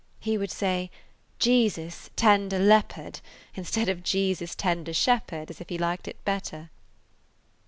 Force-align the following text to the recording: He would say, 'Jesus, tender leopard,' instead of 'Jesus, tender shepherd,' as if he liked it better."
He 0.19 0.35
would 0.35 0.49
say, 0.49 0.89
'Jesus, 1.37 2.09
tender 2.15 2.57
leopard,' 2.57 3.19
instead 3.53 3.87
of 3.87 4.01
'Jesus, 4.01 4.55
tender 4.55 4.93
shepherd,' 4.95 5.51
as 5.51 5.61
if 5.61 5.69
he 5.69 5.77
liked 5.77 6.07
it 6.07 6.25
better." 6.25 6.71